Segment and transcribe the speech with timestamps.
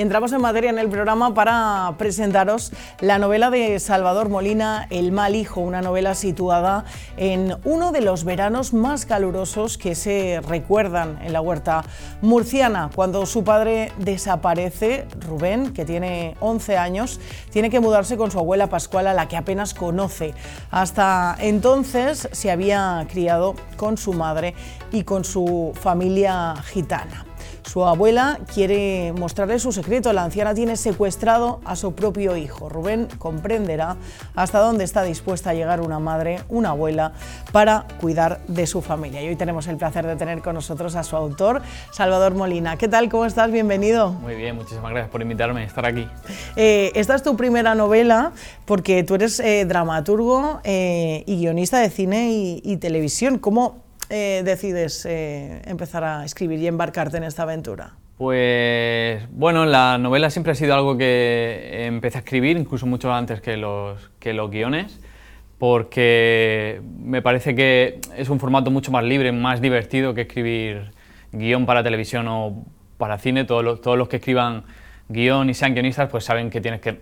[0.00, 5.12] Y entramos en materia en el programa para presentaros la novela de Salvador Molina, El
[5.12, 6.86] mal hijo, una novela situada
[7.18, 11.84] en uno de los veranos más calurosos que se recuerdan en la huerta
[12.22, 17.20] murciana, cuando su padre desaparece, Rubén, que tiene 11 años,
[17.50, 20.32] tiene que mudarse con su abuela Pascuala, la que apenas conoce.
[20.70, 24.54] Hasta entonces se había criado con su madre
[24.92, 27.26] y con su familia gitana.
[27.64, 30.12] Su abuela quiere mostrarle su secreto.
[30.12, 32.68] La anciana tiene secuestrado a su propio hijo.
[32.68, 33.96] Rubén comprenderá
[34.34, 37.12] hasta dónde está dispuesta a llegar una madre, una abuela,
[37.52, 39.22] para cuidar de su familia.
[39.22, 41.62] Y hoy tenemos el placer de tener con nosotros a su autor,
[41.92, 42.76] Salvador Molina.
[42.76, 43.08] ¿Qué tal?
[43.08, 43.50] ¿Cómo estás?
[43.50, 44.12] Bienvenido.
[44.12, 46.08] Muy bien, muchísimas gracias por invitarme a estar aquí.
[46.56, 48.32] Eh, esta es tu primera novela
[48.64, 53.38] porque tú eres eh, dramaturgo eh, y guionista de cine y, y televisión.
[53.38, 57.94] ¿Cómo eh, decides eh, empezar a escribir y embarcarte en esta aventura?
[58.18, 63.40] Pues bueno, la novela siempre ha sido algo que empecé a escribir, incluso mucho antes
[63.40, 65.00] que los, guiones,
[65.58, 70.90] porque me parece que es un formato mucho más libre, más divertido que escribir
[71.32, 72.66] guion para televisión o
[72.98, 73.44] para cine.
[73.44, 74.64] Todos los, todos los que escriban
[75.08, 77.00] guion y sean guionistas pues saben que tienes que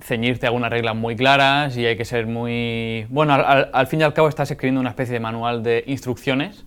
[0.00, 3.06] ceñirte a algunas reglas muy claras y hay que ser muy...
[3.08, 6.64] Bueno, al, fin y al cabo estás escribiendo una especie de manual de instrucciones,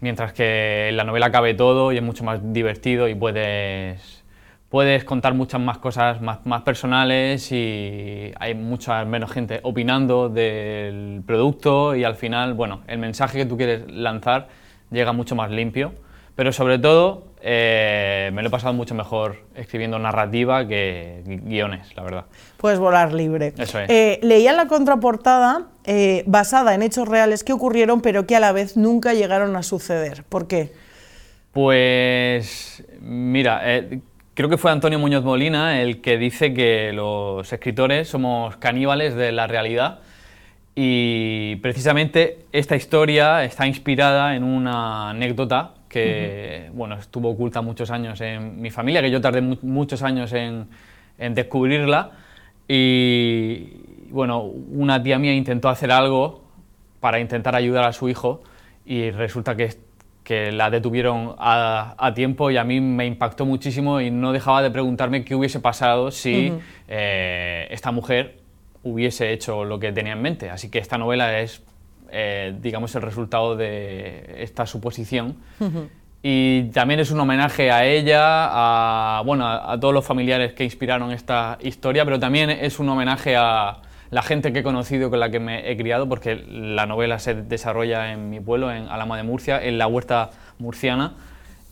[0.00, 4.24] mientras que en la novela cabe todo y es mucho más divertido y puedes,
[4.68, 11.22] puedes contar muchas más cosas más, más personales y hay mucha menos gente opinando del
[11.26, 14.48] producto y al final, bueno, el mensaje que tú quieres lanzar
[14.90, 15.92] llega mucho más limpio,
[16.34, 22.02] pero sobre todo eh, me lo he pasado mucho mejor escribiendo narrativa que guiones, la
[22.04, 22.24] verdad.
[22.56, 23.52] Puedes volar libre.
[23.58, 23.90] Eso es.
[23.90, 28.52] Eh, leía la contraportada eh, basada en hechos reales que ocurrieron, pero que a la
[28.52, 30.24] vez nunca llegaron a suceder.
[30.28, 30.72] ¿Por qué?
[31.50, 33.60] Pues, mira,
[34.32, 39.32] creo que fue Antonio Muñoz Molina el que dice que los escritores somos caníbales de
[39.32, 39.98] la realidad.
[40.74, 48.18] Y precisamente esta historia está inspirada en una anécdota que bueno, estuvo oculta muchos años
[48.22, 50.68] en mi familia, que yo tardé muchos años en,
[51.18, 52.12] descubrirla.
[52.66, 56.44] Y bueno, una tía mía intentó hacer algo
[56.98, 58.42] para intentar ayudar a su hijo
[58.86, 59.74] y resulta que,
[60.24, 64.70] que la detuvieron a, tiempo y a mí me impactó muchísimo y no dejaba de
[64.70, 66.54] preguntarme qué hubiese pasado si
[66.88, 68.38] eh, esta mujer
[68.82, 70.48] hubiese hecho lo que tenía en mente.
[70.48, 71.62] Así que esta novela es
[72.12, 75.36] eh, digamos, el resultado de esta suposición.
[76.22, 81.10] Y también es un homenaje a ella, a, bueno, a, todos los familiares que inspiraron
[81.10, 83.78] esta historia, pero también es un homenaje a
[84.10, 87.34] la gente que he conocido con la que me he criado, porque la novela se
[87.34, 91.14] desarrolla en mi pueblo, en Alama de Murcia, en la huerta murciana.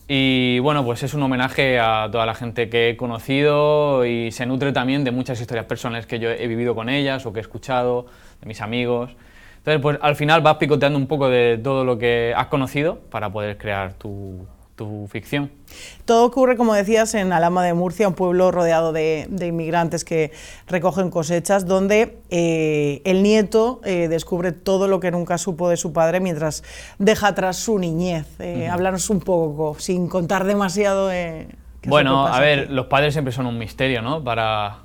[0.08, 4.46] Y bueno, pues es un homenaje a toda la gente que he conocido y se
[4.46, 7.42] nutre también de muchas historias personales que yo he vivido con ellas o que he
[7.42, 8.06] escuchado,
[8.40, 9.14] de mis amigos.
[9.60, 13.30] Entonces, pues al final vas picoteando un poco de todo lo que has conocido para
[13.30, 14.46] poder crear tu,
[15.10, 15.50] ficción.
[16.06, 20.32] Todo ocurre, como decías, en Alama de Murcia, un pueblo rodeado de, inmigrantes que
[20.68, 25.92] recogen cosechas, donde eh, el nieto eh, descubre todo lo que nunca supo de su
[25.92, 26.64] padre mientras
[26.98, 28.26] deja atrás su niñez.
[28.38, 28.70] Eh,
[29.10, 31.10] un poco, sin contar demasiado.
[31.84, 34.24] bueno, a ver, los padres siempre son un misterio, ¿no?
[34.24, 34.78] Para,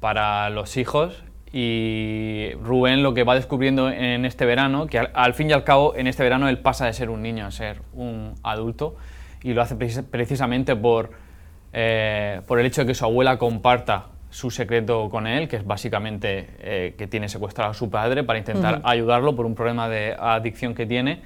[0.00, 1.22] para los hijos
[1.56, 5.94] y Rubén lo que va descubriendo en este verano, que al, fin y al cabo
[5.94, 8.96] en este verano él pasa de ser un niño a ser un adulto
[9.40, 11.12] y lo hace precisamente por,
[11.72, 15.64] eh, por el hecho de que su abuela comparta su secreto con él, que es
[15.64, 20.16] básicamente eh, que tiene secuestrado a su padre para intentar ayudarlo por un problema de
[20.18, 21.22] adicción que tiene.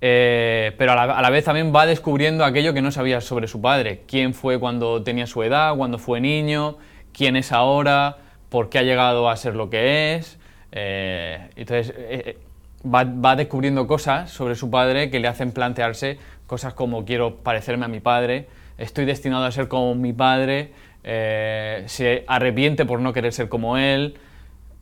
[0.00, 3.48] Eh, pero a la, a la, vez también va descubriendo aquello que no sabía sobre
[3.48, 6.78] su padre, quién fue cuando tenía su edad, cuando fue niño,
[7.12, 8.16] quién es ahora,
[8.48, 10.38] por qué ha llegado a ser lo que es.
[10.72, 12.38] Eh, entonces eh, eh,
[12.86, 17.88] va, descubriendo cosas sobre su padre que le hacen plantearse cosas como quiero parecerme a
[17.88, 18.48] mi padre,
[18.78, 20.72] estoy destinado a ser como mi padre,
[21.02, 24.16] se arrepiente por no querer ser como él,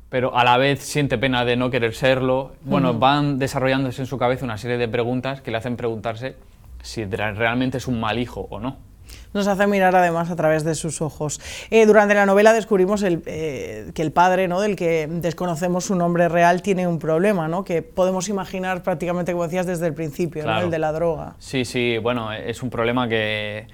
[0.08, 2.52] pero a la vez siente pena de no querer serlo.
[2.62, 6.36] Bueno, van desarrollándose en su cabeza una serie de preguntas que le hacen preguntarse
[6.82, 8.85] si realmente es un mal hijo o no
[9.32, 11.40] nos hace mirar además a través de sus ojos.
[11.70, 14.60] Eh, durante la novela descubrimos eh, que el padre, ¿no?
[14.60, 17.64] del que desconocemos su nombre real, tiene un problema, ¿no?
[17.64, 21.34] que podemos imaginar prácticamente, como decías, desde el principio, el de la droga.
[21.38, 23.66] Sí, sí, bueno, es un problema que,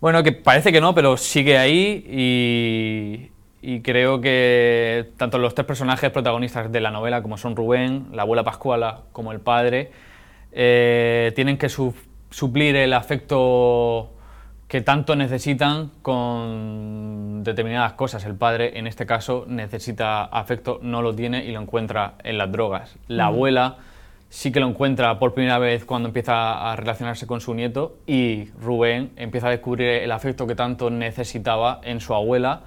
[0.00, 3.30] bueno, que parece que no, pero sigue ahí y,
[3.82, 8.44] creo que tanto los tres personajes protagonistas de la novela, como son Rubén, la abuela
[8.44, 9.90] Pascuala, como el padre,
[10.52, 14.15] eh, tienen que suplir el afecto
[14.68, 18.24] que tanto necesitan con determinadas cosas.
[18.24, 22.50] El padre, en este caso, necesita afecto, no lo tiene y lo encuentra en las
[22.50, 22.96] drogas.
[23.06, 23.76] La abuela
[24.28, 28.46] sí que lo encuentra por primera vez cuando empieza a relacionarse con su nieto y
[28.60, 32.62] Rubén empieza a descubrir el afecto que tanto necesitaba en su abuela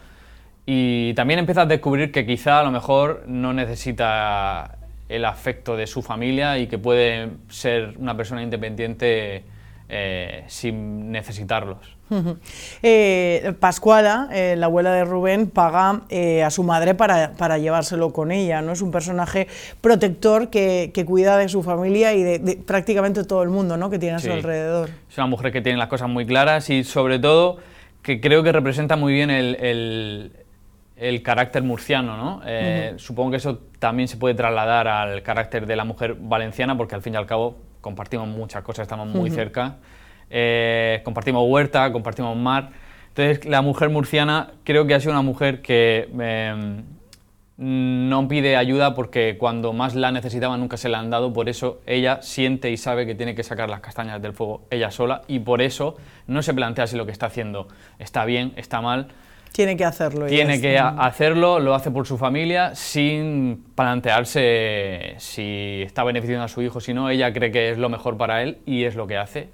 [0.66, 4.78] y también empieza a descubrir que quizá a lo mejor no necesita
[5.10, 9.44] el afecto de su familia y que puede ser una persona independiente
[9.89, 11.80] eh, sin necesitarlos.
[12.83, 16.01] eh, Pascuala, eh, la abuela de Rubén, paga
[16.45, 18.62] a su madre para, para, llevárselo con ella.
[18.62, 18.71] ¿no?
[18.71, 19.47] Es un personaje
[19.81, 23.89] protector que, que cuida de su familia y de, de, prácticamente todo el mundo ¿no?
[23.89, 24.89] que tiene a su alrededor.
[25.09, 27.57] Es una mujer que tiene las cosas muy claras y sobre todo
[28.03, 30.31] que creo que representa muy bien el, el,
[30.97, 32.15] el carácter murciano.
[32.15, 32.38] ¿no?
[32.38, 32.97] Uh -huh.
[33.00, 37.01] Supongo que eso también se puede trasladar al carácter de la mujer valenciana porque al
[37.01, 39.35] fin y al cabo compartimos muchas cosas, estamos muy uh -huh.
[39.35, 39.75] cerca,
[40.29, 42.69] eh, compartimos huerta, compartimos mar.
[43.09, 46.81] Entonces, la mujer murciana creo que ha sido una mujer que eh,
[47.61, 51.81] no pide ayuda porque cuando más la necesitaba nunca se la han dado, por eso
[51.85, 55.39] ella siente y sabe que tiene que sacar las castañas del fuego ella sola y
[55.39, 57.67] por eso no se plantea si lo que está haciendo
[57.99, 59.07] está bien, está mal.
[59.51, 60.28] Tiene que hacerlo.
[60.28, 66.62] Tiene que hacerlo, lo hace por su familia sin plantearse si está beneficiando a su
[66.62, 69.18] hijo, si no, ella cree que es lo mejor para él y es lo que
[69.18, 69.50] hace.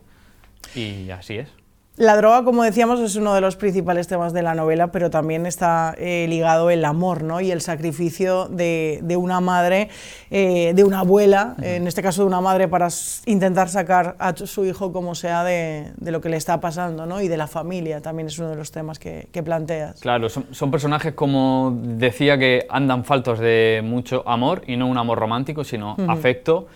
[0.75, 1.49] Y así es.
[1.97, 5.45] La droga, como decíamos, es uno de los principales temas de la novela, pero también
[5.45, 7.39] está eh, ligado el amor ¿no?
[7.39, 9.87] y el sacrificio de, de una madre,
[10.29, 11.65] eh, de una abuela, uh -huh.
[11.65, 12.89] en este caso de una madre, para
[13.27, 17.21] intentar sacar a su hijo como sea de, de lo que le está pasando ¿no?
[17.21, 20.01] y de la familia, también es uno de los temas que, que planteas.
[20.01, 24.97] Claro, son, son, personajes, como decía, que andan faltos de mucho amor, y no un
[24.97, 26.11] amor romántico, sino uh -huh.
[26.11, 26.67] afecto.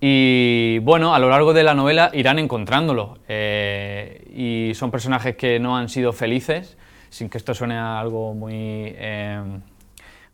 [0.00, 3.18] Y bueno, a lo largo de la novela irán encontrándolo.
[3.28, 6.76] Eh, y son personajes que no han sido felices,
[7.08, 8.54] sin que esto suene a algo muy.
[8.54, 9.40] Eh,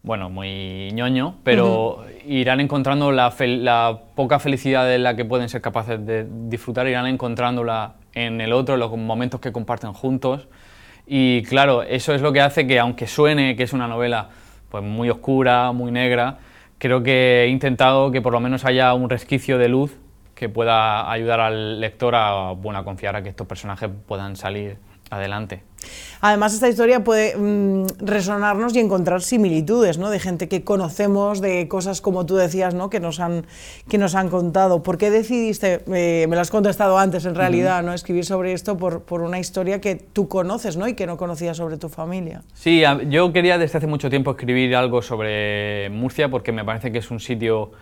[0.02, 2.26] bueno, muy ñoño, pero uh -huh.
[2.26, 7.06] irán encontrando la, la, poca felicidad de la que pueden ser capaces de disfrutar, irán
[7.06, 10.48] encontrándola en el otro, en los momentos que comparten juntos.
[11.06, 14.30] Y claro, eso es lo que hace que, aunque suene que es una novela
[14.70, 16.38] pues, muy oscura, muy negra,
[16.82, 19.96] creo que he intentado que por lo menos haya un resquicio de luz
[20.34, 24.78] que pueda ayudar al lector a, bueno, a confiar a que estos personajes puedan salir
[25.12, 25.62] adelante.
[26.20, 30.08] Además, esta historia puede mmm, resonarnos y encontrar similitudes, ¿no?
[30.08, 32.88] De gente que conocemos, de cosas como tú decías, ¿no?
[32.88, 33.44] Que nos han,
[33.88, 34.82] que nos han contado.
[34.82, 37.86] ¿Por qué decidiste, eh, me lo has contestado antes en realidad, uh -huh.
[37.86, 37.92] ¿no?
[37.92, 40.88] Escribir sobre esto por, por, una historia que tú conoces, ¿no?
[40.88, 42.42] Y que no conocías sobre tu familia.
[42.54, 46.98] Sí, yo quería desde hace mucho tiempo escribir algo sobre Murcia porque me parece que
[46.98, 47.72] es un sitio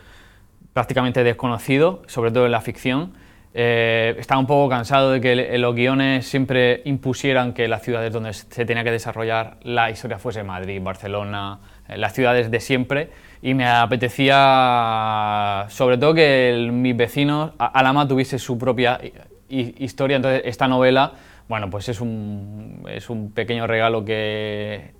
[0.72, 3.12] prácticamente desconocido, sobre todo en la ficción
[3.52, 8.32] eh, estaba un poco cansado de que los guiones siempre impusieran que las ciudades donde
[8.32, 11.58] se tenía que desarrollar la historia fuese Madrid, Barcelona,
[11.88, 13.10] eh, las ciudades de siempre
[13.42, 19.00] y me apetecía sobre todo que el, mis vecinos, Alama tuviese su propia
[19.48, 21.14] historia, entonces esta novela,
[21.48, 24.92] bueno, pues es un, es un pequeño regalo que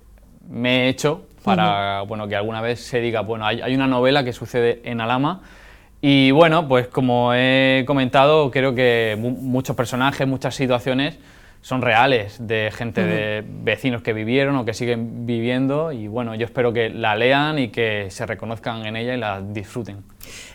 [0.49, 2.07] me he hecho para uh -huh.
[2.07, 5.41] bueno, que alguna vez se diga, bueno, hay, hay una novela que sucede en Alama
[6.01, 11.17] y bueno, pues como he comentado, creo que muchos personajes, muchas situaciones
[11.61, 13.07] son reales, de gente, uh -huh.
[13.07, 17.59] de vecinos que vivieron o que siguen viviendo y bueno, yo espero que la lean
[17.59, 19.97] y que se reconozcan en ella y la disfruten.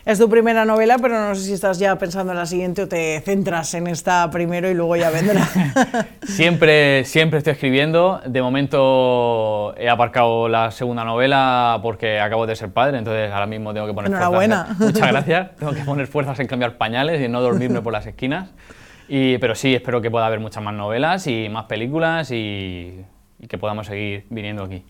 [0.05, 2.87] Es tu primera novela, pero no sé si estás ya pensando en la siguiente o
[2.87, 5.47] te centras en esta primero y luego ya vendrá.
[6.23, 8.21] siempre, siempre estoy escribiendo.
[8.25, 13.73] De momento he aparcado la segunda novela porque acabo de ser padre, entonces ahora mismo
[13.73, 14.65] tengo que poner Enhorabuena.
[14.65, 14.79] fuerzas.
[14.79, 15.55] Muchas gracias.
[15.57, 18.49] Tengo que poner fuerzas en cambiar pañales y no dormirme por las esquinas.
[19.07, 23.05] Y, pero sí, espero que pueda haber muchas más novelas y más películas y,
[23.39, 24.83] y que podamos seguir viniendo aquí.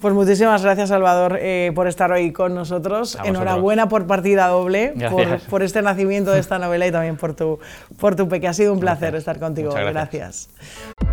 [0.00, 3.18] Pues muchísimas gracias, Salvador, eh, por estar hoy con nosotros.
[3.22, 7.58] Enhorabuena por partida doble, por, por, este nacimiento de esta novela y también por tu,
[7.98, 8.48] por tu peque.
[8.48, 9.70] Ha sido un placer estar contigo.
[9.70, 10.48] Muchas gracias.
[10.56, 11.09] gracias.